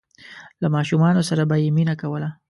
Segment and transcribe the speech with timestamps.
[0.61, 2.29] له ماشومانو سره به یې مینه کوله.